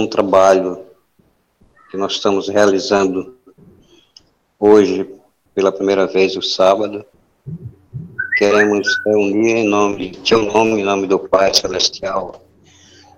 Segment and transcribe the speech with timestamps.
[0.00, 0.86] um trabalho
[1.90, 3.36] que nós estamos realizando
[4.58, 5.08] hoje,
[5.54, 7.04] pela primeira vez, o sábado.
[8.38, 12.42] Queremos reunir em nome, teu nome, em nome do Pai Celestial,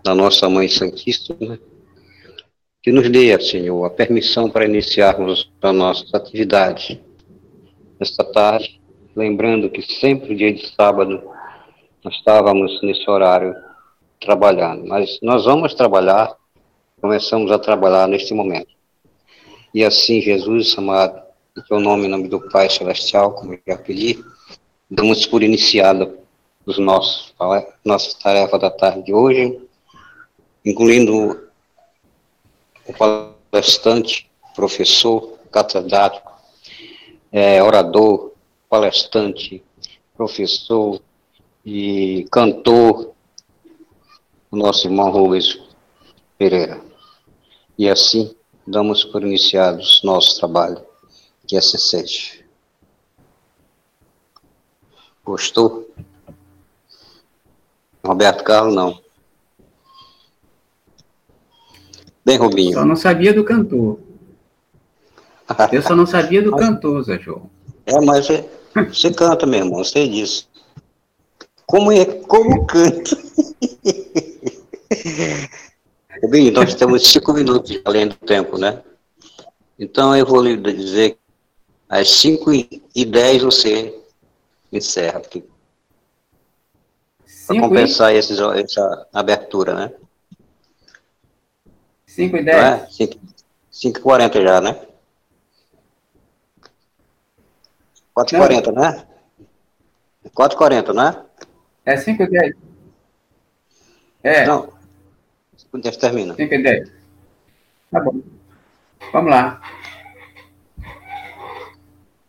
[0.03, 1.59] da nossa Mãe Santíssima,
[2.83, 7.01] que nos dê, Senhor, a permissão para iniciarmos a nossa atividade
[8.01, 8.81] esta tarde,
[9.15, 11.23] lembrando que sempre dia de sábado
[12.03, 13.55] nós estávamos nesse horário
[14.21, 16.35] trabalhando, mas nós vamos trabalhar,
[17.03, 18.69] começamos a trabalhar neste momento.
[19.75, 21.21] E assim, Jesus, amado,
[21.59, 24.25] em teu nome, em nome do Pai Celestial, como já pedi,
[24.89, 26.15] damos por iniciada
[26.65, 27.35] os nossos,
[27.85, 29.61] nossa tarefa da tarde de hoje,
[30.65, 31.49] incluindo
[32.87, 32.93] o
[33.51, 36.31] palestrante, professor, catedrático,
[37.33, 38.31] é, orador,
[38.69, 39.61] palestrante,
[40.17, 41.03] professor
[41.67, 43.13] e cantor,
[44.53, 45.59] o nosso irmão Rubens
[46.39, 46.92] Pereira.
[47.83, 48.33] E assim
[48.65, 50.81] damos por iniciados nosso trabalho,
[51.45, 52.35] que assim seja.
[55.25, 55.93] Gostou?
[58.05, 59.03] Roberto Carlos, não.
[62.25, 62.75] Bem, Rubinho.
[62.75, 63.99] Só não sabia do cantor.
[65.73, 67.51] Eu só não sabia do cantor, Zé João.
[67.85, 68.49] É, mas você,
[68.93, 70.49] você canta, meu irmão, sei disso.
[71.67, 73.19] Como é, como canta?
[76.23, 78.83] Rubinho, nós temos cinco minutos além do tempo, né?
[79.79, 81.19] Então eu vou lhe dizer,
[81.89, 83.99] às cinco e dez você
[84.73, 85.45] encerra aqui.
[87.47, 88.19] Para compensar e...
[88.19, 89.93] esses, essa abertura, né?
[92.07, 92.57] 5 e 10?
[92.59, 92.87] É?
[93.71, 94.87] 5 e 40 já, né?
[98.15, 99.07] 4 e 40, né?
[100.35, 101.25] 4 e 40, né?
[101.87, 102.55] É 5 e 10.
[104.23, 104.47] É.
[104.47, 104.82] Não.
[105.73, 106.35] 5 e 10 termina.
[106.35, 106.93] 5 10.
[107.91, 108.21] Tá bom.
[109.13, 109.61] Vamos lá.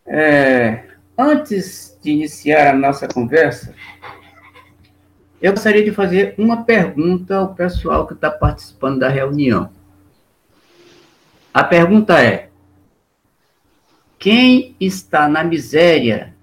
[0.06, 0.84] É,
[1.16, 3.74] antes de iniciar a nossa conversa,
[5.40, 9.70] eu gostaria de fazer uma pergunta ao pessoal que está participando da reunião.
[11.52, 12.48] A pergunta é:
[14.18, 16.34] quem está na miséria?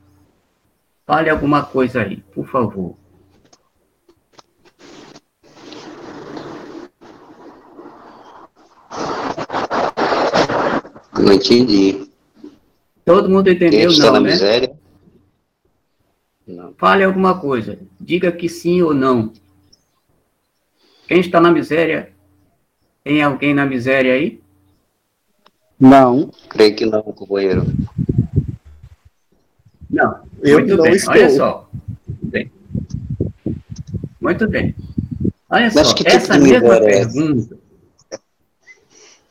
[1.05, 3.00] Fale alguma coisa aí, por favor.
[11.31, 12.09] Não entendi.
[13.05, 14.31] Todo mundo entendeu, Quem está não, na né?
[14.31, 14.73] miséria?
[16.45, 16.73] Não.
[16.77, 17.79] Fale alguma coisa.
[17.97, 19.31] Diga que sim ou não.
[21.07, 22.11] Quem está na miséria?
[23.01, 24.41] Tem alguém na miséria aí?
[25.79, 26.29] Não.
[26.49, 27.65] Creio que não, companheiro.
[29.89, 30.21] Não.
[30.41, 30.93] Eu Muito não bem.
[30.95, 31.13] Estou.
[31.13, 31.69] Olha só.
[32.23, 32.51] Bem.
[34.19, 34.75] Muito bem.
[35.49, 37.57] Olha Mas só, tipo essa mesma é pergunta.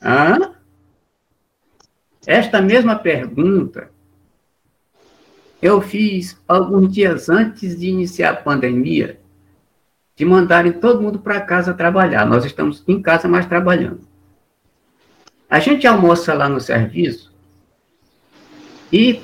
[0.03, 0.60] Hã?
[2.31, 3.91] Esta mesma pergunta
[5.61, 9.19] eu fiz alguns dias antes de iniciar a pandemia,
[10.15, 12.25] de mandarem todo mundo para casa trabalhar.
[12.25, 14.03] Nós estamos em casa, mas trabalhando.
[15.51, 17.35] A gente almoça lá no serviço
[18.93, 19.21] e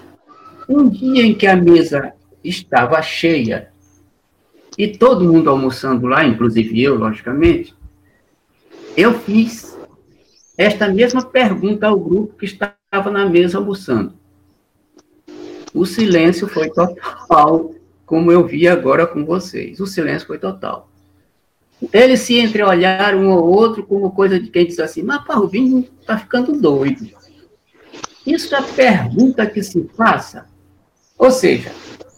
[0.69, 2.13] um dia em que a mesa
[2.43, 3.71] estava cheia
[4.77, 7.73] e todo mundo almoçando lá, inclusive eu, logicamente,
[8.97, 9.79] eu fiz
[10.59, 14.15] esta mesma pergunta ao grupo que estava na mesa almoçando
[15.77, 17.75] o silêncio foi total,
[18.07, 19.79] como eu vi agora com vocês.
[19.79, 20.91] O silêncio foi total.
[21.93, 26.17] Eles se entreolharam um ao outro como coisa de quem diz assim, mas Parrubinho está
[26.17, 27.07] ficando doido.
[28.27, 30.47] Isso é pergunta que se faça.
[31.19, 31.71] Ou seja,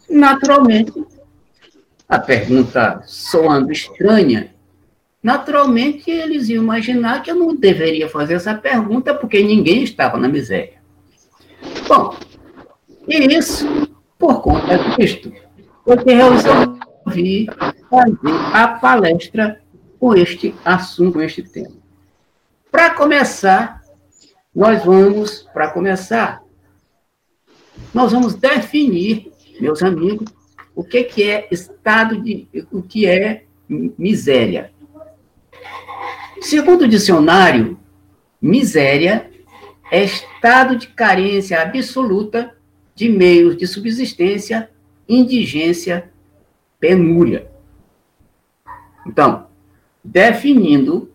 [0.09, 0.93] naturalmente,
[2.09, 4.55] a pergunta soando estranha,
[5.29, 10.27] naturalmente eles iam imaginar que eu não deveria fazer essa pergunta porque ninguém estava na
[10.27, 10.79] miséria.
[11.87, 12.17] Bom,
[13.07, 13.67] e isso,
[14.19, 15.31] por conta disto,
[15.85, 15.97] eu
[16.31, 17.47] resolvi
[17.91, 19.61] fazer a palestra
[20.01, 21.77] com este assunto, com este tema.
[22.71, 23.83] Para começar,
[24.55, 26.43] nós vamos, para começar,
[27.93, 29.31] nós vamos definir,
[29.61, 30.33] meus amigos,
[30.75, 34.78] o que, que é estado de, o que é miséria.
[36.41, 37.79] Segundo o dicionário,
[38.41, 39.31] miséria
[39.91, 42.55] é estado de carência absoluta
[42.95, 44.71] de meios de subsistência,
[45.09, 46.11] indigência,
[46.79, 47.49] penúria.
[49.07, 49.47] Então,
[50.05, 51.11] definindo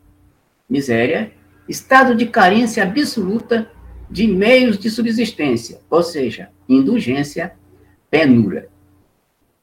[0.70, 1.32] miséria,
[1.68, 3.72] estado de carência absoluta
[4.10, 7.54] de meios de subsistência, ou seja, indulgência,
[8.10, 8.68] penúria.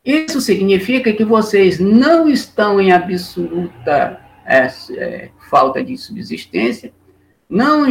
[0.04, 4.66] Isso significa que vocês não estão em absoluta é,
[4.96, 6.92] é, falta de subsistência,
[7.48, 7.86] não,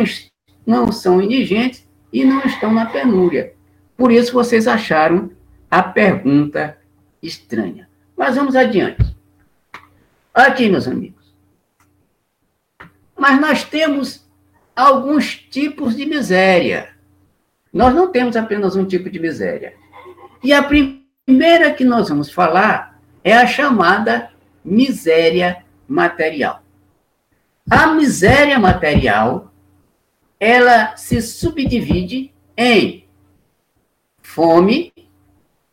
[0.67, 3.53] não são indigentes e não estão na penúria.
[3.95, 5.31] Por isso vocês acharam
[5.71, 6.77] a pergunta
[7.23, 7.87] estranha.
[8.17, 9.15] Mas vamos adiante.
[10.33, 11.33] Aqui, meus amigos.
[13.17, 14.27] Mas nós temos
[14.75, 16.89] alguns tipos de miséria.
[17.71, 19.75] Nós não temos apenas um tipo de miséria.
[20.43, 24.31] E a primeira que nós vamos falar é a chamada
[24.63, 26.61] miséria material.
[27.69, 29.51] A miséria material,
[30.39, 33.05] ela se subdivide em
[34.21, 34.93] fome,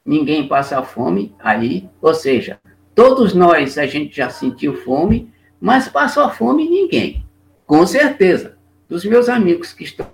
[0.04, 2.60] ninguém passa fome aí, ou seja,
[2.94, 7.24] todos nós a gente já sentiu fome, mas passou fome ninguém.
[7.66, 8.58] Com certeza,
[8.88, 10.10] dos meus amigos que estão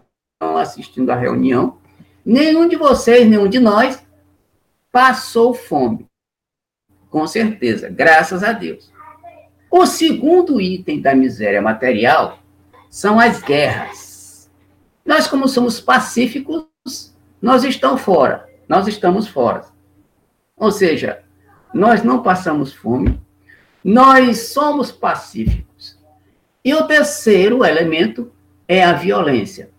[0.56, 1.78] assistindo a reunião,
[2.24, 4.04] nenhum de vocês, nenhum de nós
[4.90, 6.06] passou fome.
[7.08, 8.91] Com certeza, graças a Deus.
[9.74, 12.40] O segundo item da miséria material
[12.90, 14.50] são as guerras.
[15.02, 18.46] Nós, como somos pacíficos, nós estamos fora.
[18.68, 19.64] Nós estamos fora.
[20.58, 21.22] Ou seja,
[21.72, 23.18] nós não passamos fome,
[23.82, 25.98] nós somos pacíficos.
[26.62, 28.30] E o terceiro elemento
[28.68, 29.70] é a violência.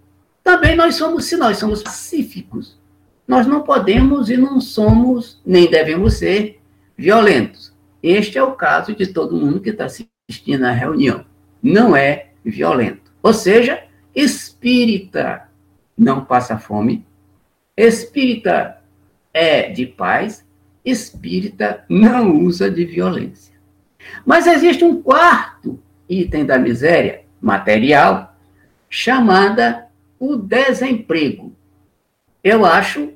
[0.44, 2.80] Também nós somos, se nós somos pacíficos,
[3.28, 6.60] nós não podemos e não somos, nem devemos ser,
[6.98, 7.63] violentos.
[8.04, 11.24] Este é o caso de todo mundo que está assistindo à reunião.
[11.62, 13.14] Não é violento.
[13.24, 13.82] Ou seja,
[14.14, 15.48] espírita
[15.98, 17.06] não passa fome,
[17.78, 18.82] espírita
[19.34, 20.46] é de paz,
[20.84, 23.56] espírita não usa de violência.
[24.26, 25.80] Mas existe um quarto
[26.10, 28.36] item da miséria material,
[28.90, 29.88] chamada
[30.20, 31.56] o desemprego.
[32.44, 33.14] Eu acho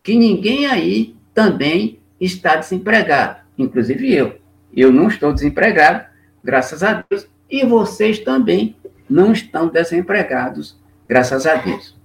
[0.00, 4.38] que ninguém aí também está desempregado inclusive eu.
[4.74, 6.06] Eu não estou desempregado,
[6.42, 8.76] graças a Deus, e vocês também
[9.08, 10.78] não estão desempregados,
[11.08, 11.96] graças a Deus.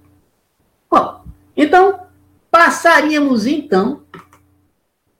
[0.90, 1.24] Bom,
[1.56, 2.00] então,
[2.50, 4.02] passaríamos então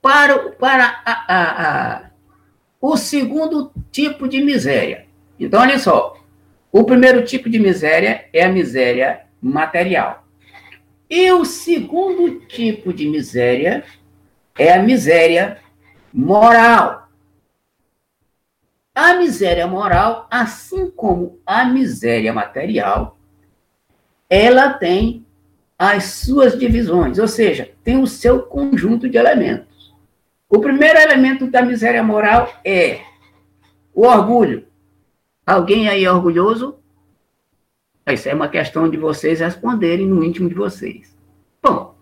[0.00, 2.10] para, para a, a, a,
[2.80, 5.06] o segundo tipo de miséria.
[5.38, 6.16] Então, olha só,
[6.72, 10.26] o primeiro tipo de miséria é a miséria material.
[11.08, 13.84] E o segundo tipo de miséria
[14.58, 15.58] é a miséria
[16.14, 17.08] moral.
[18.94, 23.18] A miséria moral, assim como a miséria material,
[24.30, 25.26] ela tem
[25.76, 29.92] as suas divisões, ou seja, tem o seu conjunto de elementos.
[30.48, 33.00] O primeiro elemento da miséria moral é
[33.92, 34.68] o orgulho.
[35.44, 36.78] Alguém aí é orgulhoso?
[38.06, 41.16] Isso é uma questão de vocês responderem no íntimo de vocês.
[41.60, 41.96] Bom,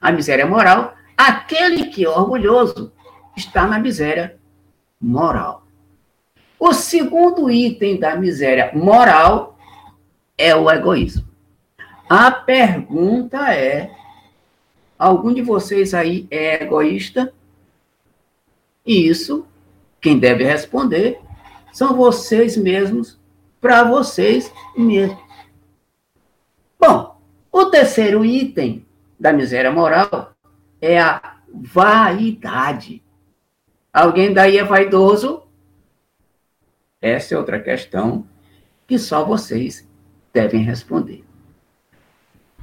[0.00, 2.92] a miséria moral, aquele que é orgulhoso
[3.40, 4.36] está na miséria
[5.00, 5.64] moral.
[6.58, 9.58] O segundo item da miséria moral
[10.36, 11.24] é o egoísmo.
[12.08, 13.90] A pergunta é:
[14.98, 17.32] algum de vocês aí é egoísta?
[18.84, 19.46] E isso,
[20.00, 21.20] quem deve responder
[21.72, 23.18] são vocês mesmos,
[23.60, 25.18] para vocês mesmos.
[26.78, 27.16] Bom,
[27.52, 28.84] o terceiro item
[29.18, 30.32] da miséria moral
[30.80, 33.02] é a vaidade.
[33.92, 35.42] Alguém daí é vaidoso?
[37.00, 38.26] Essa é outra questão
[38.86, 39.88] que só vocês
[40.32, 41.24] devem responder.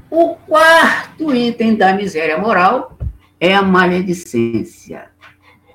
[0.10, 2.98] O quarto item da miséria moral
[3.40, 5.10] é a maledicência.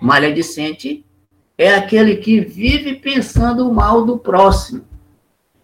[0.00, 1.04] Maledicente
[1.58, 4.84] é aquele que vive pensando o mal do próximo,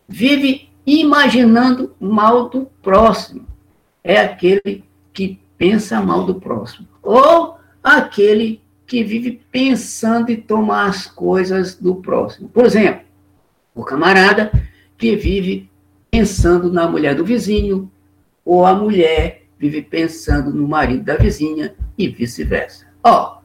[0.07, 3.47] vive imaginando o mal do próximo.
[4.05, 6.87] É aquele que pensa mal do próximo.
[7.03, 12.49] Ou aquele que vive pensando em tomar as coisas do próximo.
[12.49, 13.03] Por exemplo,
[13.75, 14.51] o camarada
[14.97, 15.71] que vive
[16.11, 17.93] pensando na mulher do vizinho,
[18.43, 22.87] ou a mulher vive pensando no marido da vizinha e vice-versa.
[23.05, 23.41] Ó,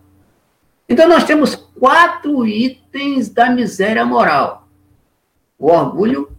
[0.87, 4.69] então nós temos quatro itens da miséria moral:
[5.59, 6.31] o orgulho,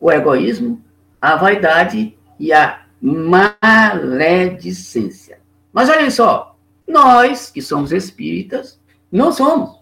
[0.00, 0.82] o egoísmo,
[1.20, 5.40] a vaidade e a maledicência.
[5.74, 6.55] Mas olhem só,
[6.86, 9.78] nós, que somos espíritas, não somos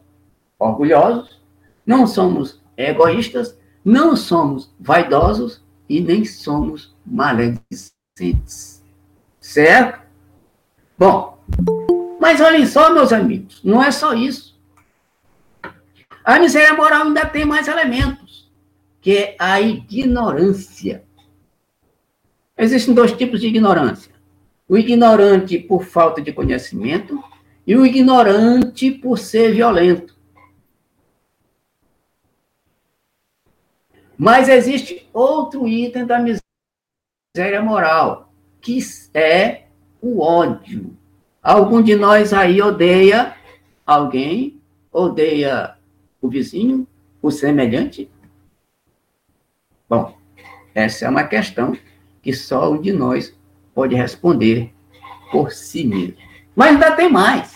[0.59, 1.43] orgulhosos,
[1.85, 8.83] não somos egoístas, não somos vaidosos e nem somos maledicentes.
[9.41, 10.03] Certo?
[10.97, 11.39] Bom,
[12.19, 14.59] mas olhem só, meus amigos, não é só isso.
[16.25, 18.51] A miséria moral ainda tem mais elementos,
[19.03, 21.05] que é a ignorância.
[22.57, 24.14] Existem dois tipos de ignorância
[24.69, 27.23] o ignorante por falta de conhecimento
[27.67, 30.15] e o ignorante por ser violento.
[34.17, 38.79] Mas existe outro item da miséria moral, que
[39.13, 39.65] é
[40.01, 40.97] o ódio.
[41.43, 43.37] Algum de nós aí odeia
[43.85, 45.77] alguém, odeia
[46.23, 46.87] o vizinho,
[47.21, 48.11] o semelhante?
[49.89, 50.17] Bom,
[50.75, 51.77] essa é uma questão
[52.23, 53.37] que só um de nós
[53.75, 54.73] pode responder
[55.31, 56.17] por si mesmo.
[56.55, 57.55] Mas ainda tem mais.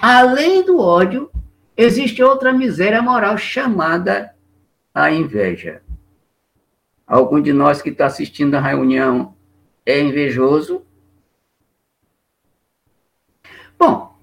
[0.00, 1.30] Além do ódio,
[1.76, 4.34] existe outra miséria moral chamada
[4.94, 5.82] a inveja.
[7.06, 9.34] Algum de nós que está assistindo a reunião
[9.86, 10.82] é invejoso?
[13.78, 14.14] Bom,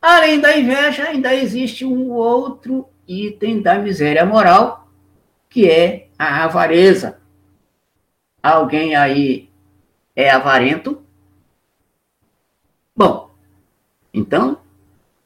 [0.00, 4.88] além da inveja, ainda existe um outro item da miséria moral,
[5.50, 7.20] que é a avareza.
[8.42, 9.49] Alguém aí
[10.22, 11.02] é avarento?
[12.94, 13.30] Bom,
[14.12, 14.60] então,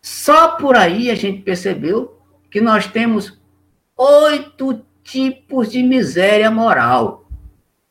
[0.01, 2.21] só por aí a gente percebeu
[2.51, 3.39] que nós temos
[3.97, 7.27] oito tipos de miséria moral.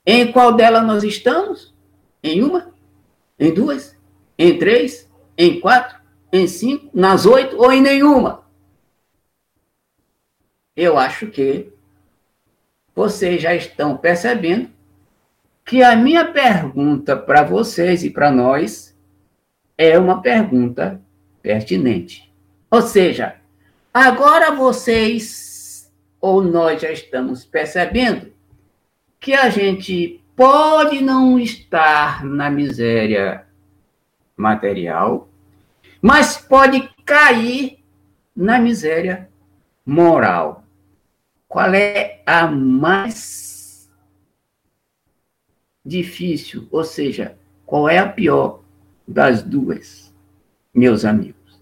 [0.06, 1.74] Em qual delas nós estamos?
[2.22, 2.74] Em uma?
[3.40, 3.98] Em duas?
[4.38, 5.10] Em três?
[5.38, 6.00] Em quatro?
[6.32, 6.90] Em cinco?
[6.94, 8.44] Nas oito ou em nenhuma?
[10.76, 11.72] Eu acho que
[12.96, 14.73] vocês já estão percebendo
[15.66, 18.98] que a minha pergunta para vocês e para nós
[19.78, 21.02] é uma pergunta
[21.42, 22.32] pertinente.
[22.70, 23.36] Ou seja,
[23.94, 28.32] agora vocês ou nós já estamos percebendo
[29.20, 33.46] que a gente pode não estar na miséria
[34.36, 35.30] material,
[36.02, 37.80] mas pode cair
[38.36, 39.30] na miséria
[39.86, 40.64] moral.
[41.48, 43.53] Qual é a mais
[45.86, 46.68] difícil?
[46.72, 48.62] Ou seja, qual é a pior
[49.08, 50.14] das duas,
[50.74, 51.62] meus amigos?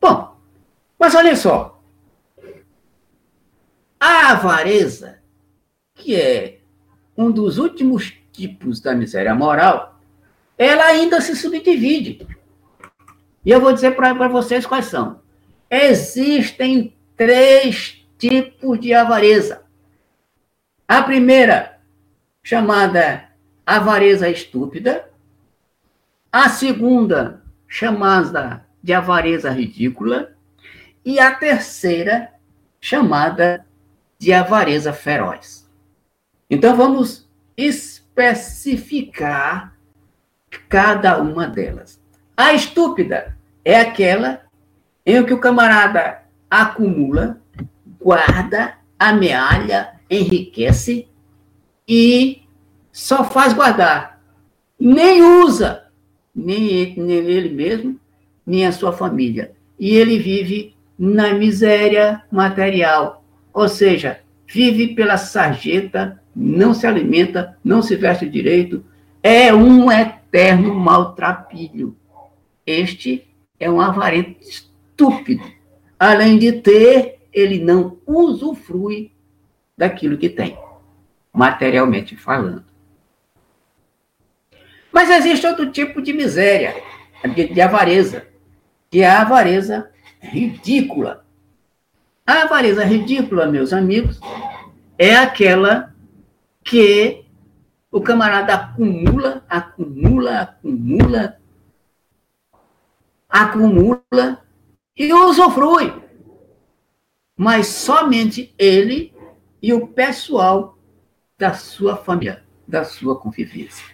[0.00, 0.36] Bom,
[0.98, 1.80] mas olha só.
[3.98, 5.18] A avareza,
[5.94, 6.58] que é
[7.16, 10.00] um dos últimos tipos da miséria moral,
[10.56, 12.26] ela ainda se subdivide.
[13.44, 15.20] E eu vou dizer para vocês quais são.
[15.70, 19.64] Existem três tipos de avareza.
[20.86, 21.80] A primeira,
[22.42, 23.31] chamada
[23.66, 25.08] avareza estúpida.
[26.30, 30.36] A segunda, chamada de avareza ridícula.
[31.04, 32.32] E a terceira,
[32.80, 33.66] chamada
[34.18, 35.68] de avareza feroz.
[36.48, 38.82] Então, vamos especificar
[40.68, 42.00] cada uma delas.
[42.36, 44.42] A estúpida é aquela
[45.04, 47.40] em que o camarada acumula
[48.00, 51.08] guarda, amealha, enriquece
[51.86, 52.41] e
[52.92, 54.22] só faz guardar.
[54.78, 55.84] Nem usa,
[56.34, 57.98] nem, nem ele mesmo,
[58.46, 59.52] nem a sua família.
[59.78, 67.82] E ele vive na miséria material, ou seja, vive pela sarjeta, não se alimenta, não
[67.82, 68.84] se veste direito,
[69.22, 71.96] é um eterno maltrapilho.
[72.66, 73.26] Este
[73.58, 75.44] é um avarento estúpido,
[75.98, 79.10] além de ter ele não usufrui
[79.76, 80.56] daquilo que tem,
[81.32, 82.71] materialmente falando.
[84.92, 86.74] Mas existe outro tipo de miséria,
[87.34, 88.26] de, de avareza,
[88.90, 91.24] que é a avareza ridícula.
[92.26, 94.20] A avareza ridícula, meus amigos,
[94.98, 95.94] é aquela
[96.62, 97.24] que
[97.90, 101.38] o camarada acumula, acumula, acumula,
[103.28, 104.42] acumula
[104.96, 106.02] e usufrui
[107.36, 109.12] mas somente ele
[109.60, 110.78] e o pessoal
[111.38, 113.84] da sua família, da sua convivência.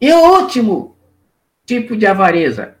[0.00, 0.96] E o último
[1.66, 2.78] tipo de avareza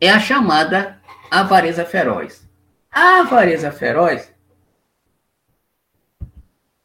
[0.00, 2.48] é a chamada avareza feroz.
[2.90, 4.32] A avareza feroz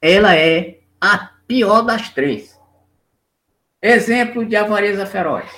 [0.05, 2.59] ela é a pior das três.
[3.81, 5.49] Exemplo de avareza feroz.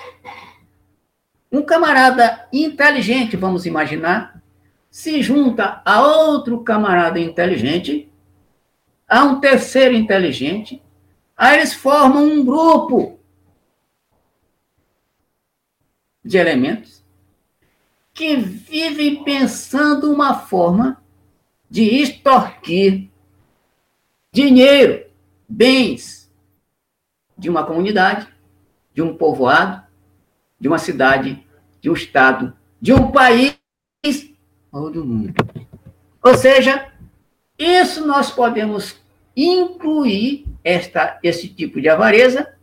[1.52, 4.40] Um camarada inteligente, vamos imaginar,
[4.88, 8.12] se junta a outro camarada inteligente,
[9.08, 10.82] a um terceiro inteligente,
[11.36, 13.20] aí eles formam um grupo
[16.24, 17.04] de elementos
[18.14, 21.04] que vivem pensando uma forma
[21.70, 23.10] de extorquir
[24.32, 25.06] dinheiro,
[25.48, 26.32] bens
[27.38, 28.28] de uma comunidade,
[28.94, 29.86] de um povoado,
[30.60, 31.46] de uma cidade
[31.82, 33.58] de um Estado, de um país
[34.72, 35.34] ou do mundo.
[36.24, 36.92] Ou seja,
[37.60, 39.00] isso nós podemos
[39.36, 42.54] incluir esta, esse tipo de avareza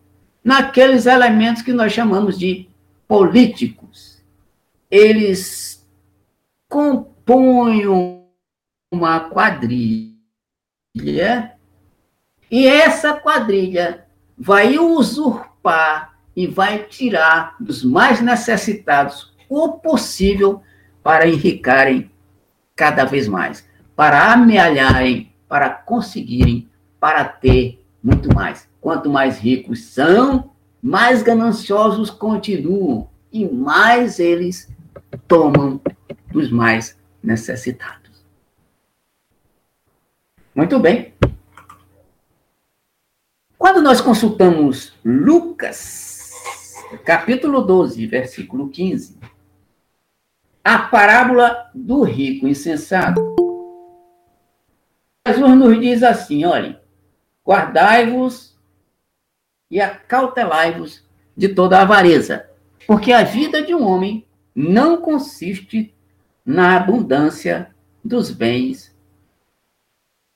[0.43, 2.69] naqueles elementos que nós chamamos de
[3.07, 4.23] políticos.
[4.91, 5.87] Eles,
[6.69, 8.25] com ponham
[8.91, 10.13] uma quadrilha
[12.51, 20.63] e essa quadrilha vai usurpar e vai tirar dos mais necessitados o possível
[21.03, 22.11] para enricarem
[22.77, 26.67] cada vez mais, para amealharem, para conseguirem,
[26.99, 28.67] para ter muito mais.
[28.81, 34.73] Quanto mais ricos são, mais gananciosos continuam e mais eles
[35.29, 35.79] tomam
[36.31, 38.25] dos mais necessitados.
[40.55, 41.13] Muito bem.
[43.59, 46.33] Quando nós consultamos Lucas,
[47.05, 49.19] capítulo 12, versículo 15,
[50.65, 53.52] a parábola do rico insensato,
[55.33, 56.79] Jesus nos diz assim: olhem,
[57.47, 58.57] guardai-vos
[59.71, 61.05] e acautelai-vos
[61.37, 62.49] de toda avareza,
[62.87, 65.95] porque a vida de um homem não consiste
[66.45, 67.75] na abundância
[68.05, 68.95] dos bens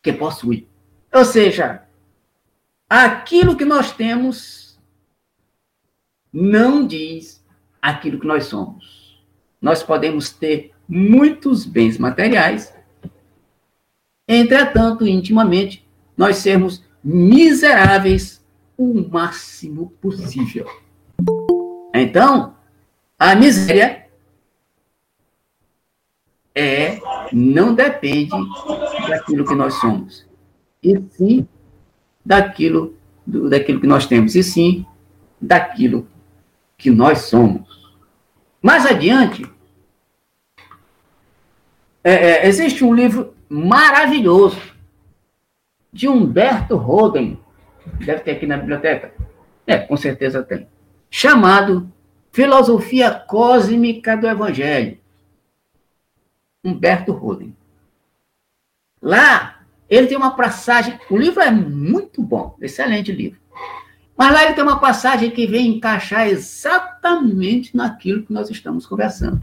[0.03, 0.69] que possui.
[1.13, 1.83] Ou seja,
[2.89, 4.79] aquilo que nós temos
[6.33, 7.45] não diz
[7.81, 9.25] aquilo que nós somos.
[9.61, 12.76] Nós podemos ter muitos bens materiais,
[14.27, 18.45] entretanto, intimamente, nós sermos miseráveis
[18.77, 20.67] o máximo possível.
[21.95, 22.55] Então,
[23.19, 24.07] a miséria
[26.55, 26.99] é
[27.33, 28.31] não depende
[29.09, 30.27] daquilo que nós somos,
[30.83, 31.49] e sim
[32.25, 32.95] daquilo,
[33.27, 34.87] do, daquilo que nós temos, e sim
[35.41, 36.09] daquilo
[36.77, 37.95] que nós somos.
[38.61, 39.47] Mais adiante,
[42.03, 44.61] é, é, existe um livro maravilhoso
[45.93, 47.39] de Humberto Roden,
[48.05, 49.13] deve ter aqui na biblioteca,
[49.67, 50.69] é, com certeza tem,
[51.11, 51.91] chamado
[52.33, 54.99] Filosofia Cósmica do Evangelho.
[56.63, 57.57] Humberto Roden.
[59.01, 63.41] Lá, ele tem uma passagem, o livro é muito bom, excelente livro.
[64.17, 69.43] Mas lá ele tem uma passagem que vem encaixar exatamente naquilo que nós estamos conversando.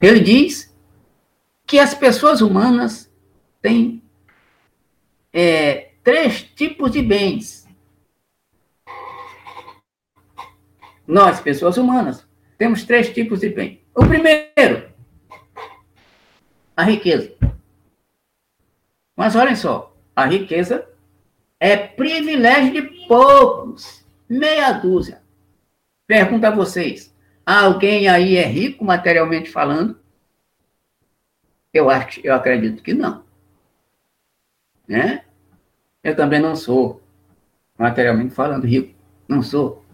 [0.00, 0.75] Ele diz
[1.66, 3.12] que as pessoas humanas
[3.60, 4.02] têm
[5.32, 7.66] é, três tipos de bens.
[11.06, 12.26] Nós, pessoas humanas,
[12.56, 13.80] temos três tipos de bem.
[13.94, 14.96] O primeiro
[16.76, 17.34] a riqueza.
[19.16, 20.86] Mas olhem só, a riqueza
[21.58, 25.22] é privilégio de poucos, meia dúzia.
[26.06, 29.98] Pergunto a vocês, alguém aí é rico materialmente falando?
[31.76, 33.22] Eu acho, eu acredito que não.
[34.88, 35.24] Né?
[36.02, 37.02] Eu também não sou,
[37.76, 38.94] materialmente falando, rico.
[39.28, 39.84] Não sou.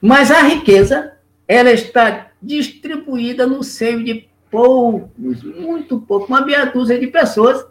[0.00, 1.16] Mas a riqueza,
[1.46, 7.66] ela está distribuída no seio de poucos, muito pouco, uma meia dúzia de pessoas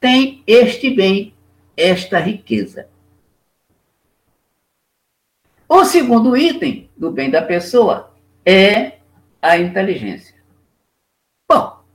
[0.00, 1.34] tem este bem,
[1.76, 2.88] esta riqueza.
[5.68, 8.98] O segundo item do bem da pessoa é
[9.40, 10.33] a inteligência.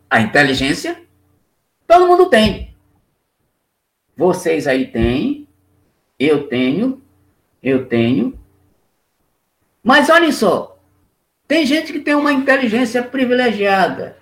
[0.10, 1.02] A inteligência
[1.88, 2.76] todo mundo tem.
[4.18, 5.48] Vocês aí têm,
[6.20, 7.02] eu tenho,
[7.62, 8.38] eu tenho.
[9.84, 10.80] Mas olhem só,
[11.48, 14.18] tem gente que tem uma inteligência privilegiada.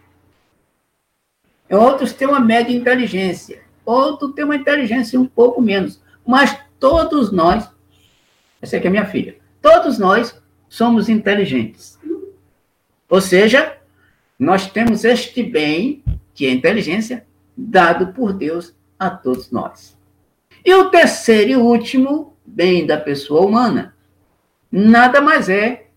[1.69, 3.63] Outros têm uma média inteligência.
[3.85, 6.01] Outros têm uma inteligência um pouco menos.
[6.25, 7.69] Mas todos nós,
[8.61, 11.97] essa aqui é minha filha, todos nós somos inteligentes.
[13.09, 13.76] Ou seja,
[14.37, 19.97] nós temos este bem, que é a inteligência, dado por Deus a todos nós.
[20.63, 23.95] E o terceiro e último bem da pessoa humana
[24.71, 25.87] nada mais é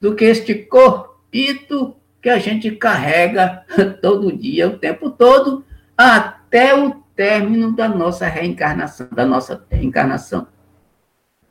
[0.00, 3.64] do que este corpito que a gente carrega
[4.02, 5.64] todo dia, o tempo todo,
[5.96, 10.46] até o término da nossa reencarnação, da nossa encarnação.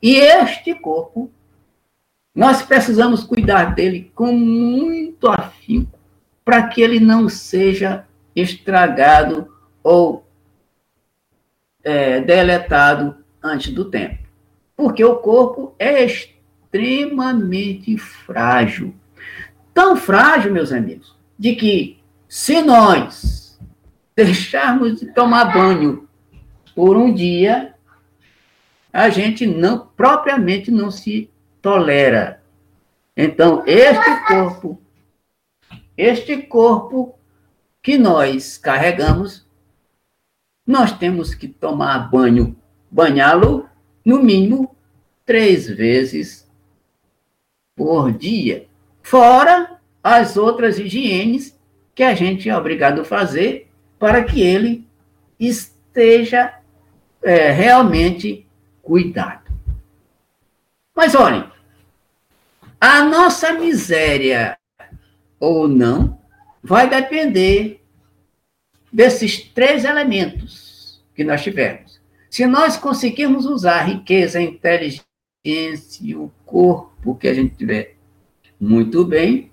[0.00, 1.30] E este corpo,
[2.34, 5.97] nós precisamos cuidar dele com muito afinco,
[6.48, 10.26] para que ele não seja estragado ou
[11.84, 14.26] é, deletado antes do tempo.
[14.74, 18.94] Porque o corpo é extremamente frágil.
[19.74, 23.60] Tão frágil, meus amigos, de que se nós
[24.16, 26.08] deixarmos de tomar banho
[26.74, 27.74] por um dia,
[28.90, 31.30] a gente não propriamente não se
[31.60, 32.42] tolera.
[33.14, 34.80] Então, este corpo,
[35.98, 37.18] este corpo
[37.82, 39.44] que nós carregamos,
[40.64, 42.56] nós temos que tomar banho,
[42.88, 43.68] banhá-lo
[44.04, 44.76] no mínimo
[45.26, 46.48] três vezes
[47.74, 48.68] por dia,
[49.02, 51.58] fora as outras higienes
[51.94, 54.86] que a gente é obrigado a fazer para que ele
[55.38, 56.60] esteja
[57.22, 58.46] é, realmente
[58.82, 59.50] cuidado.
[60.94, 61.44] Mas olhem,
[62.80, 64.56] a nossa miséria
[65.38, 66.18] ou não
[66.62, 67.82] vai depender
[68.92, 72.00] desses três elementos que nós tivemos.
[72.30, 75.04] Se nós conseguirmos usar a riqueza, a inteligência
[76.02, 77.96] e o corpo que a gente tiver
[78.60, 79.50] muito bem,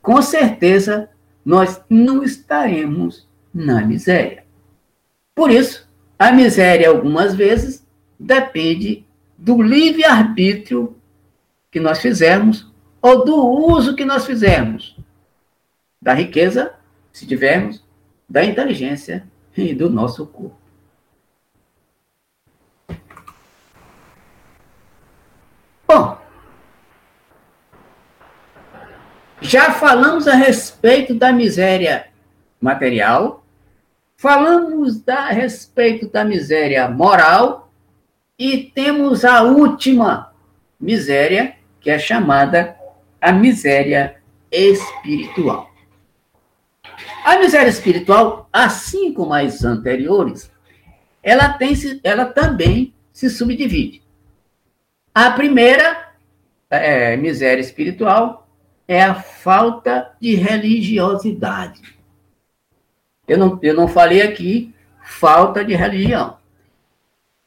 [0.00, 1.08] com certeza
[1.44, 4.44] nós não estaremos na miséria.
[5.34, 7.86] Por isso, a miséria, algumas vezes,
[8.18, 9.04] depende
[9.36, 10.96] do livre-arbítrio
[11.70, 14.95] que nós fizermos ou do uso que nós fizermos
[16.06, 16.72] da riqueza,
[17.12, 17.84] se tivermos,
[18.28, 20.56] da inteligência e do nosso corpo.
[25.84, 26.16] Bom,
[29.40, 32.06] já falamos a respeito da miséria
[32.60, 33.44] material,
[34.16, 37.68] falamos da, a respeito da miséria moral
[38.38, 40.32] e temos a última
[40.78, 42.76] miséria, que é chamada
[43.20, 45.74] a miséria espiritual.
[47.24, 50.50] A miséria espiritual, assim como as anteriores,
[51.22, 54.02] ela, tem, ela também se subdivide.
[55.14, 56.10] A primeira
[56.70, 58.48] é, miséria espiritual
[58.86, 61.96] é a falta de religiosidade.
[63.26, 66.36] Eu não, eu não falei aqui falta de religião.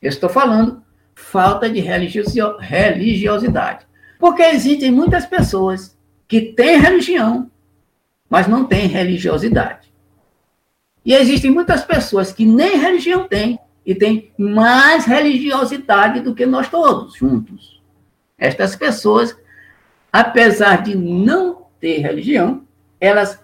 [0.01, 0.83] Eu estou falando
[1.15, 3.87] falta de religiosidade.
[4.17, 7.49] Porque existem muitas pessoas que têm religião,
[8.29, 9.91] mas não têm religiosidade.
[11.03, 16.69] E existem muitas pessoas que nem religião têm e têm mais religiosidade do que nós
[16.69, 17.81] todos juntos.
[18.37, 19.35] Estas pessoas,
[20.11, 22.63] apesar de não ter religião,
[22.99, 23.39] elas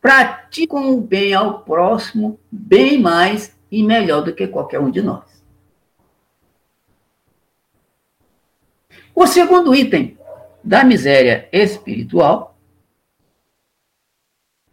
[0.00, 5.24] praticam o bem ao próximo bem mais e melhor do que qualquer um de nós.
[9.14, 10.16] O segundo item
[10.64, 12.51] da miséria espiritual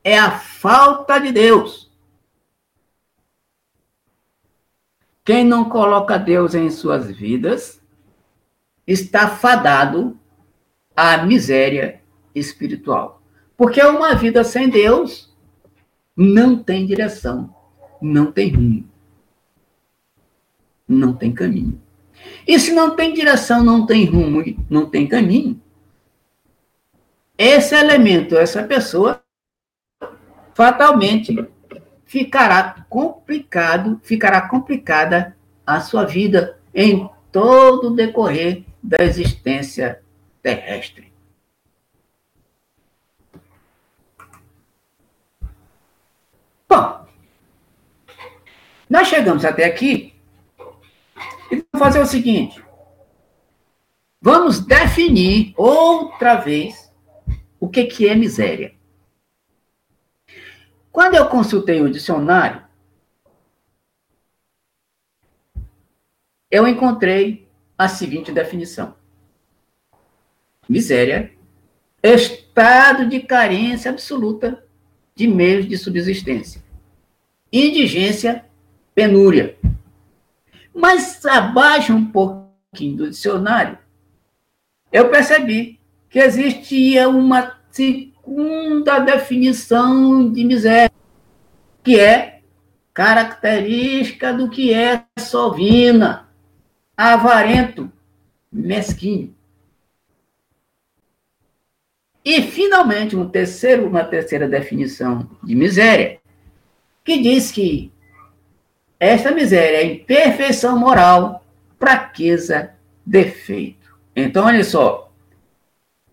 [0.04, 1.90] é a falta de Deus.
[5.24, 7.82] Quem não coloca Deus em suas vidas
[8.88, 10.20] está fadado
[10.96, 12.02] à miséria
[12.34, 13.22] espiritual.
[13.56, 15.32] Porque uma vida sem Deus
[16.16, 17.54] não tem direção,
[18.02, 18.90] não tem rumo,
[20.88, 21.80] não tem caminho.
[22.48, 25.62] E se não tem direção, não tem rumo, não tem caminho,
[27.38, 29.24] esse elemento, essa pessoa,
[30.54, 31.48] fatalmente
[32.06, 40.02] ficará complicado, ficará complicada a sua vida em todo o decorrer da existência
[40.42, 41.14] terrestre.
[46.68, 47.06] Bom,
[48.90, 50.16] nós chegamos até aqui
[51.52, 52.64] e vamos fazer o seguinte:
[54.20, 56.92] vamos definir outra vez
[57.60, 58.79] o que, que é miséria.
[60.92, 62.64] Quando eu consultei o dicionário,
[66.50, 67.48] eu encontrei
[67.78, 68.96] a seguinte definição:
[70.68, 71.32] miséria,
[72.02, 74.64] estado de carência absoluta
[75.16, 76.64] de meios de subsistência,
[77.52, 78.46] indigência,
[78.96, 79.58] penúria.
[80.74, 83.78] Mas abaixo um pouquinho do dicionário,
[84.92, 87.60] eu percebi que existia uma
[88.30, 90.92] segunda definição de miséria,
[91.84, 92.42] que é
[92.94, 96.30] característica do que é sovina,
[96.96, 97.92] avarento,
[98.52, 99.36] mesquinho.
[102.24, 106.20] E, finalmente, um terceiro, uma terceira definição de miséria,
[107.04, 107.92] que diz que
[109.00, 111.44] esta miséria é imperfeição moral,
[111.80, 113.98] fraqueza, defeito.
[114.16, 115.09] Então, olha só.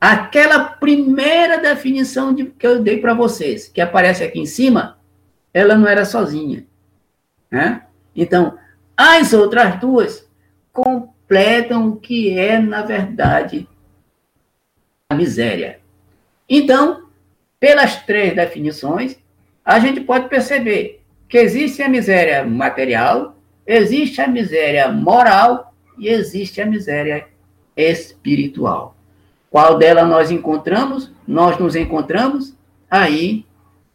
[0.01, 4.99] Aquela primeira definição de, que eu dei para vocês, que aparece aqui em cima,
[5.53, 6.67] ela não era sozinha.
[7.51, 7.83] Né?
[8.15, 8.59] Então,
[8.97, 10.29] as outras duas
[10.73, 13.67] completam o que é, na verdade,
[15.09, 15.81] a miséria.
[16.49, 17.07] Então,
[17.59, 19.19] pelas três definições,
[19.65, 26.61] a gente pode perceber que existe a miséria material, existe a miséria moral e existe
[26.61, 27.27] a miséria
[27.77, 28.96] espiritual.
[29.51, 31.13] Qual dela nós encontramos?
[31.27, 32.55] Nós nos encontramos,
[32.91, 33.47] aí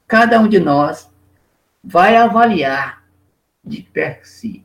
[0.07, 1.09] cada um de nós
[1.83, 3.03] vai avaliar
[3.63, 4.63] de per si.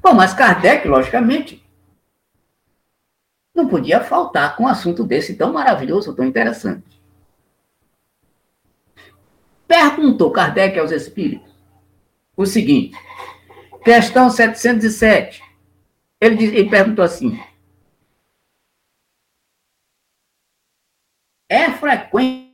[0.00, 1.64] Bom, mas Kardec, logicamente,
[3.54, 6.98] não podia faltar com um assunto desse tão maravilhoso, tão interessante.
[9.66, 11.48] Perguntou Kardec aos espíritos
[12.38, 12.96] o seguinte,
[13.82, 15.42] questão 707.
[16.20, 17.36] Ele, ele perguntou assim:
[21.48, 22.48] é frequente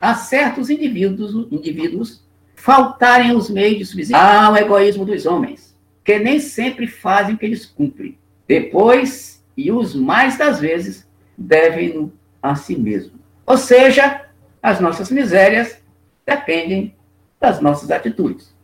[0.00, 2.24] a certos indivíduos, indivíduos
[2.54, 7.44] faltarem os meios de subsistir ao egoísmo dos homens, que nem sempre fazem o que
[7.44, 8.18] eles cumprem.
[8.48, 13.20] Depois, e os mais das vezes, devem a si mesmo.
[13.46, 14.29] Ou seja,
[14.62, 15.80] as nossas misérias
[16.24, 16.94] dependem
[17.40, 18.54] das nossas atitudes.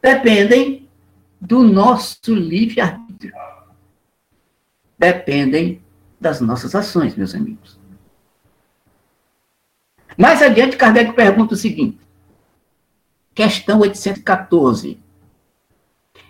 [0.00, 0.88] Dependem
[1.40, 3.32] do nosso livre-arbítrio.
[4.98, 5.82] Dependem
[6.20, 7.78] das nossas ações, meus amigos.
[10.16, 11.98] Mais adiante, Kardec pergunta o seguinte,
[13.34, 15.00] questão 814.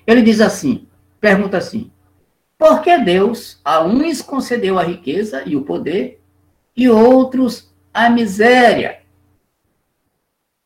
[0.07, 0.87] Ele diz assim,
[1.21, 1.91] pergunta assim,
[2.57, 6.23] por que Deus a uns concedeu a riqueza e o poder
[6.77, 9.03] e outros a miséria?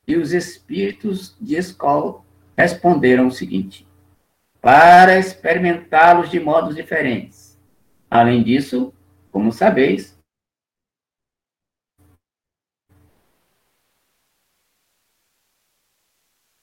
[0.07, 2.23] E os espíritos de escola
[2.57, 3.87] responderam o seguinte,
[4.61, 7.59] para experimentá-los de modos diferentes.
[8.09, 8.95] Além disso,
[9.31, 10.17] como sabeis,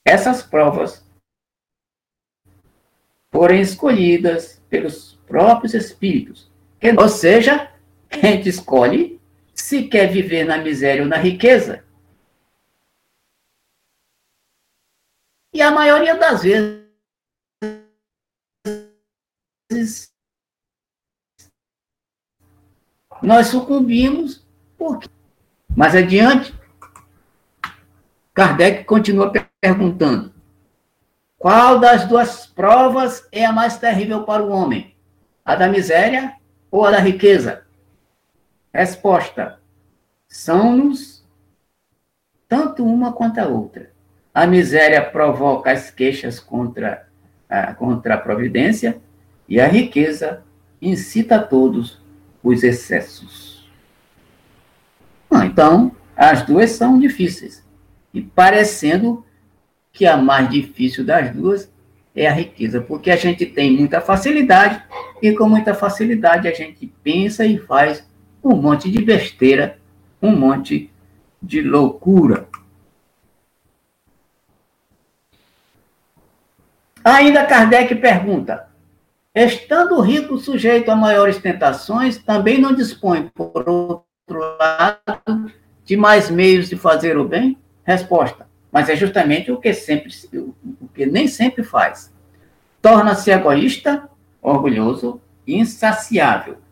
[0.05, 1.03] Essas provas
[3.31, 6.51] foram escolhidas pelos próprios espíritos.
[6.99, 7.71] Ou seja,
[8.11, 9.19] a gente escolhe
[9.63, 11.85] se quer viver na miséria ou na riqueza.
[15.53, 16.83] E a maioria das vezes
[23.21, 24.45] nós sucumbimos
[24.77, 25.09] porque
[25.73, 26.53] mais adiante
[28.33, 30.33] Kardec continua perguntando:
[31.37, 34.93] qual das duas provas é a mais terrível para o homem?
[35.45, 36.35] A da miséria
[36.69, 37.62] ou a da riqueza?
[38.73, 39.59] Resposta:
[40.27, 41.23] são-nos
[42.47, 43.91] tanto uma quanto a outra.
[44.33, 47.07] A miséria provoca as queixas contra
[47.47, 48.99] a, contra a providência
[49.47, 50.43] e a riqueza
[50.81, 52.01] incita a todos
[52.43, 53.69] os excessos.
[55.29, 57.63] Ah, então, as duas são difíceis
[58.13, 59.23] e parecendo
[59.91, 61.71] que a mais difícil das duas
[62.15, 64.83] é a riqueza, porque a gente tem muita facilidade
[65.21, 68.07] e com muita facilidade a gente pensa e faz
[68.43, 69.79] um monte de besteira,
[70.21, 70.91] um monte
[71.41, 72.47] de loucura.
[77.03, 78.67] Ainda Kardec pergunta:
[79.33, 85.51] estando rico sujeito a maiores tentações, também não dispõe, por outro lado,
[85.83, 87.57] de mais meios de fazer o bem?
[87.83, 92.11] Resposta: mas é justamente o que sempre, o que nem sempre faz.
[92.81, 94.09] Torna-se egoísta,
[94.41, 96.62] orgulhoso e insaciável.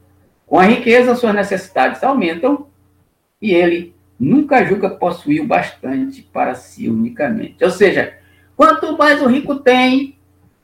[0.51, 2.67] Com a riqueza, suas necessidades aumentam
[3.41, 7.63] e ele nunca julga possuir o bastante para si unicamente.
[7.63, 8.17] Ou seja,
[8.53, 10.19] quanto mais o rico tem,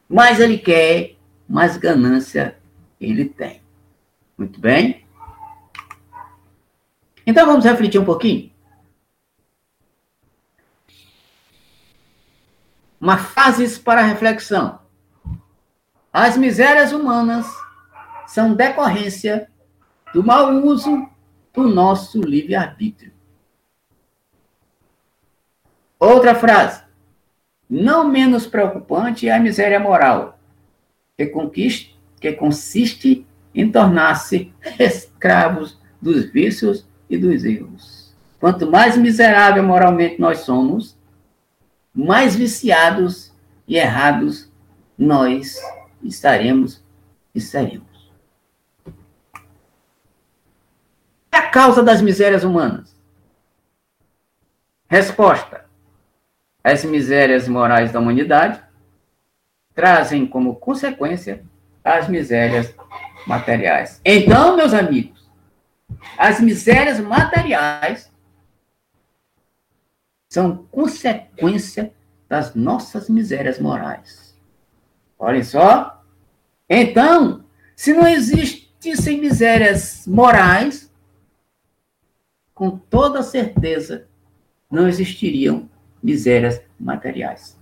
[0.09, 1.15] mais ele quer,
[1.47, 2.57] mais ganância
[2.99, 3.61] ele tem.
[4.37, 5.05] Muito bem?
[7.25, 8.51] Então vamos refletir um pouquinho.
[12.99, 14.79] uma fases para reflexão.
[16.11, 17.47] As misérias humanas
[18.25, 19.49] são decorrência
[20.13, 21.09] do mau uso
[21.53, 23.11] do nosso livre-arbítrio.
[25.99, 26.83] Outra frase.
[27.69, 30.39] Não menos preocupante é a miséria moral,
[31.17, 38.15] que, conquista, que consiste em tornar-se escravos dos vícios e dos erros.
[38.39, 40.95] Quanto mais miserável moralmente nós somos,
[41.93, 43.33] mais viciados
[43.67, 44.49] e errados
[44.97, 45.59] nós
[46.03, 46.83] estaremos
[47.33, 48.11] e seremos.
[51.31, 52.95] É a causa das misérias humanas?
[54.87, 55.65] Resposta:
[56.63, 58.61] as misérias morais da humanidade
[59.73, 61.43] trazem como consequência
[61.83, 62.71] as misérias
[63.25, 63.99] materiais.
[64.05, 65.27] Então, meus amigos,
[66.15, 68.11] as misérias materiais
[70.29, 71.91] são consequência
[72.29, 74.37] das nossas misérias morais.
[75.17, 76.03] Olhem só.
[76.69, 77.43] Então,
[77.75, 80.86] se não existissem misérias morais,
[82.57, 84.07] com toda certeza
[84.69, 85.69] não existiriam
[86.01, 87.55] misérias materiais.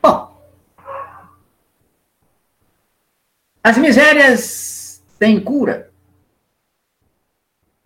[0.00, 0.42] Bom,
[3.62, 5.92] as misérias tem cura?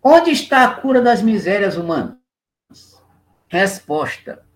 [0.00, 2.16] Onde está a cura das misérias humanas?
[3.48, 4.46] Resposta.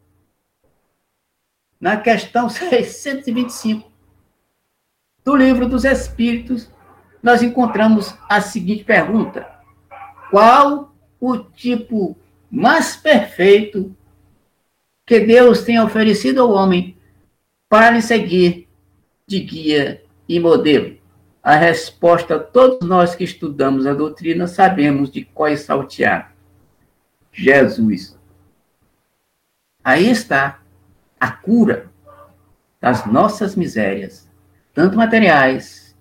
[1.81, 3.96] Na questão 625
[5.27, 6.71] do livro dos Espíritos,
[7.21, 9.45] nós encontramos a seguinte pergunta:
[10.31, 12.17] Qual o tipo
[12.49, 13.95] mais perfeito
[15.05, 16.97] que Deus tem oferecido ao homem
[17.69, 18.69] para lhe seguir
[19.27, 20.97] de guia e modelo?
[21.43, 26.35] A resposta, todos nós que estudamos a doutrina sabemos de qual é saltear.
[27.33, 28.17] Jesus.
[29.83, 30.61] Aí está
[31.19, 31.91] a cura
[32.81, 34.26] das nossas misérias,
[34.77, 35.97] tanto materiais,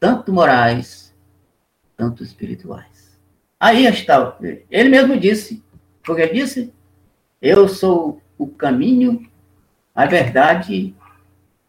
[0.00, 1.14] tanto morais,
[1.96, 3.16] tanto espirituais.
[3.60, 4.36] Aí está.
[4.68, 5.62] Ele mesmo disse,
[6.02, 6.74] porque disse,
[7.40, 9.30] eu sou o caminho,
[9.94, 10.92] a verdade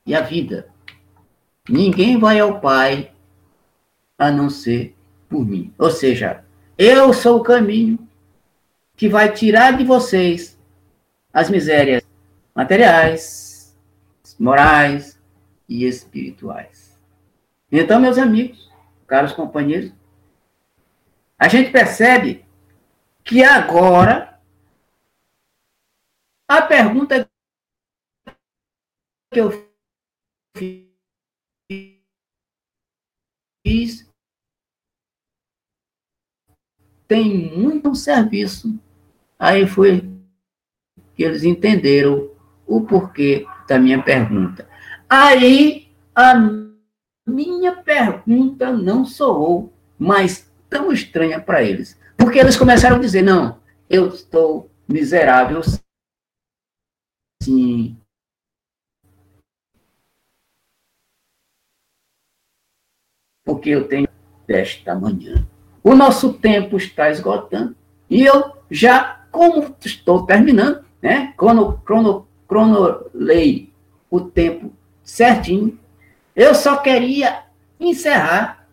[0.03, 0.69] e a vida.
[1.69, 3.11] Ninguém vai ao Pai
[4.17, 4.95] a não ser
[5.29, 5.71] por mim.
[5.77, 6.43] Ou seja,
[6.75, 7.99] eu sou o caminho
[8.95, 10.57] que vai tirar de vocês
[11.31, 12.01] as misérias
[12.55, 13.77] materiais,
[14.39, 15.18] morais
[15.69, 16.99] e espirituais.
[17.71, 18.69] Então, meus amigos,
[19.07, 19.93] caros companheiros,
[21.37, 22.43] a gente percebe
[23.23, 24.41] que agora
[26.47, 27.29] a pergunta
[29.31, 29.69] que eu
[33.63, 34.09] fiz
[37.07, 38.79] tem muito serviço.
[39.37, 40.01] Aí foi
[41.15, 42.31] que eles entenderam
[42.67, 44.68] o porquê da minha pergunta.
[45.09, 46.35] Aí a
[47.25, 51.99] minha pergunta não soou mais tão estranha para eles.
[52.15, 55.61] Porque eles começaram a dizer: não, eu estou miserável,
[57.41, 57.97] sim,
[63.49, 64.07] porque eu tenho
[64.45, 65.43] desta manhã.
[65.83, 67.75] O nosso tempo está esgotando
[68.07, 71.33] e eu já, como estou terminando, né?
[71.35, 73.73] Crono, crono, cronolei
[74.09, 74.71] o tempo
[75.09, 75.77] certinho.
[76.35, 77.43] Eu só queria
[77.79, 78.67] encerrar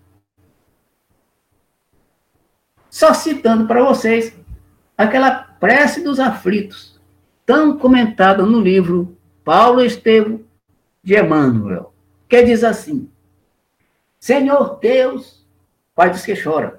[2.90, 4.34] só citando para vocês
[4.96, 7.00] aquela prece dos aflitos,
[7.44, 10.44] tão comentada no livro Paulo Estevo
[11.02, 11.92] de Emmanuel,
[12.28, 13.10] que diz assim:
[14.18, 15.44] Senhor Deus,
[15.94, 16.74] Pai dos que choram,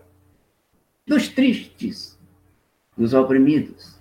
[1.06, 2.18] dos tristes,
[2.96, 4.00] dos oprimidos,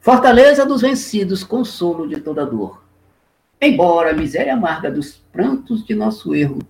[0.00, 2.87] fortaleza dos vencidos, consolo de toda dor.
[3.60, 6.60] Embora a miséria amarga dos prantos de nosso erro,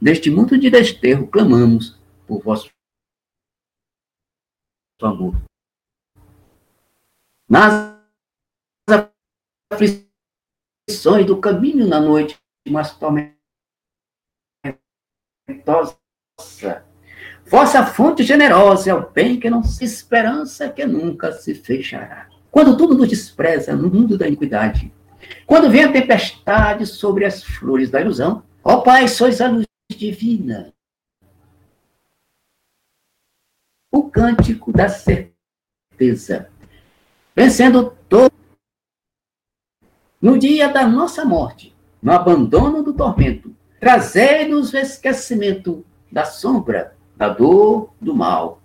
[0.00, 2.70] deste mundo de desterro, clamamos por vosso
[5.02, 5.34] amor.
[7.48, 7.98] Nas
[9.72, 12.38] aflições do caminho na noite,
[12.98, 13.40] tormentas
[15.46, 15.98] tormentosa.
[17.46, 22.28] Vossa fonte generosa é o bem que não se esperança que nunca se fechará.
[22.50, 24.92] Quando tudo nos despreza no mundo da iniquidade,
[25.46, 30.72] quando vem a tempestade sobre as flores da ilusão, ó Pai, sois a luz divina.
[33.92, 36.48] O cântico da certeza,
[37.34, 38.32] vencendo todo
[40.20, 47.30] no dia da nossa morte, no abandono do tormento, Trazei-nos o esquecimento da sombra, da
[47.30, 48.60] dor, do mal.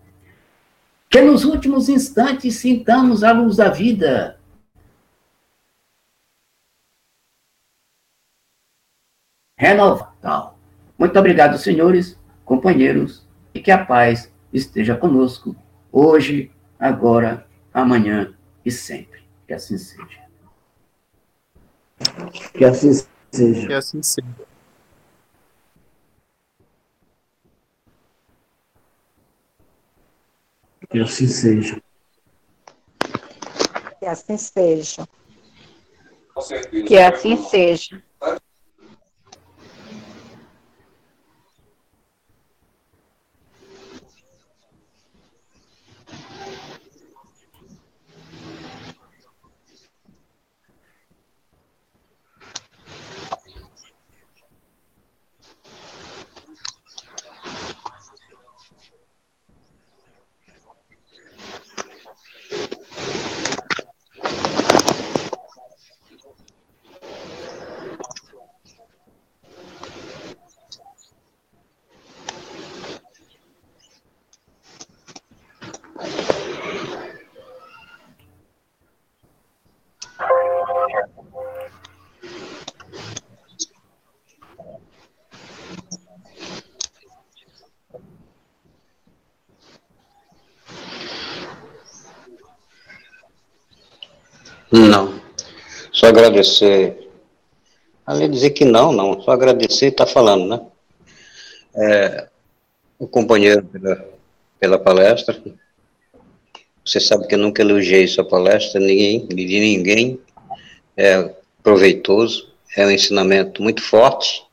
[1.10, 4.38] Que nos últimos instantes sintamos a luz da vida.
[9.58, 10.54] Renovar.
[10.98, 15.56] Muito obrigado, senhores, companheiros, e que a paz esteja conosco,
[15.92, 19.24] hoje, agora, amanhã e sempre.
[19.48, 20.26] Que assim seja.
[22.54, 22.94] Que assim
[23.32, 23.68] seja.
[23.68, 24.36] Que assim seja.
[30.90, 31.82] Que assim seja.
[34.00, 35.08] Que assim seja.
[36.88, 38.04] Que assim seja.
[94.72, 95.22] Não.
[95.92, 97.10] Só agradecer.
[98.06, 99.22] Além de dizer que não, não.
[99.22, 100.62] Só agradecer e estar tá falando, né?
[101.76, 102.28] É,
[103.00, 104.10] o companheiro pela,
[104.60, 105.42] pela palestra.
[106.84, 110.20] Você sabe que eu nunca elogiei sua palestra, ninguém, de ninguém.
[110.96, 114.46] É proveitoso, é um ensinamento muito forte.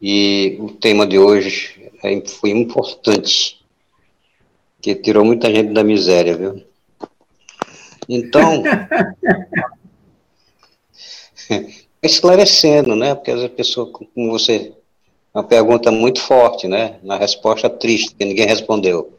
[0.00, 3.64] E o tema de hoje é, foi importante,
[4.80, 6.62] que tirou muita gente da miséria, viu?
[8.08, 8.62] Então,
[12.02, 13.14] esclarecendo, né?
[13.14, 14.72] Porque as pessoas, como você,
[15.32, 16.98] uma pergunta muito forte, né?
[17.02, 19.18] Na resposta triste, que ninguém respondeu.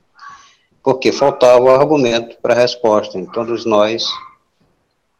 [0.81, 3.17] Porque faltava o argumento para a resposta.
[3.17, 4.05] Então, todos nós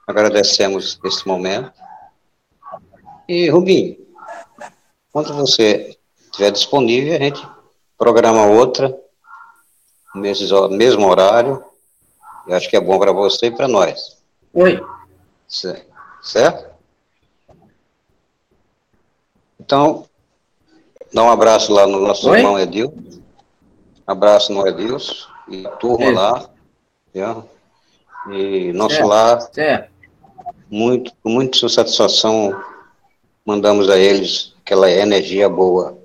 [0.06, 1.72] agradecemos esse momento.
[3.28, 3.98] E, Rubinho,
[5.12, 7.48] quando você estiver disponível, a gente
[7.98, 8.94] programa outra,
[10.14, 11.64] mesmo, mesmo horário,
[12.48, 14.18] eu acho que é bom para você e para nós.
[14.54, 14.82] Oi.
[15.48, 16.74] Certo?
[19.60, 20.06] Então,
[21.14, 22.40] dá um abraço lá no nosso Oi?
[22.40, 22.94] irmão Edil.
[24.06, 25.14] Abraço no Edilson
[25.48, 26.12] e a turma é.
[26.12, 26.50] lá.
[28.30, 29.08] E nosso certo.
[29.08, 29.42] lar.
[29.42, 29.94] Certo.
[30.70, 32.60] Muito, com muita satisfação,
[33.46, 36.03] mandamos a eles aquela energia boa